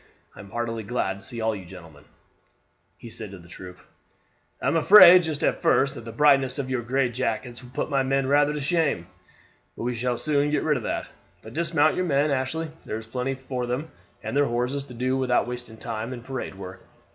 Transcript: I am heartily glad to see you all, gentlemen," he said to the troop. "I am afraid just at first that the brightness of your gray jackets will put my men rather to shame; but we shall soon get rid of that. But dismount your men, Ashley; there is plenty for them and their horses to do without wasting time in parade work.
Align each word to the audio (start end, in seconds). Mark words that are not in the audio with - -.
I 0.35 0.39
am 0.39 0.49
heartily 0.49 0.81
glad 0.81 1.17
to 1.19 1.23
see 1.23 1.35
you 1.37 1.43
all, 1.43 1.55
gentlemen," 1.55 2.05
he 2.97 3.11
said 3.11 3.29
to 3.29 3.37
the 3.37 3.47
troop. 3.47 3.77
"I 4.59 4.65
am 4.67 4.75
afraid 4.75 5.21
just 5.21 5.43
at 5.43 5.61
first 5.61 5.93
that 5.93 6.05
the 6.05 6.11
brightness 6.11 6.57
of 6.57 6.71
your 6.71 6.81
gray 6.81 7.07
jackets 7.09 7.61
will 7.61 7.69
put 7.69 7.91
my 7.91 8.01
men 8.01 8.25
rather 8.25 8.51
to 8.51 8.59
shame; 8.59 9.05
but 9.77 9.83
we 9.83 9.95
shall 9.95 10.17
soon 10.17 10.49
get 10.49 10.63
rid 10.63 10.77
of 10.77 10.81
that. 10.89 11.09
But 11.43 11.53
dismount 11.53 11.97
your 11.97 12.05
men, 12.05 12.31
Ashley; 12.31 12.71
there 12.83 12.97
is 12.97 13.05
plenty 13.05 13.35
for 13.35 13.67
them 13.67 13.91
and 14.23 14.35
their 14.35 14.45
horses 14.45 14.85
to 14.85 14.95
do 14.95 15.17
without 15.17 15.47
wasting 15.47 15.77
time 15.77 16.13
in 16.13 16.23
parade 16.23 16.55
work. 16.55 16.81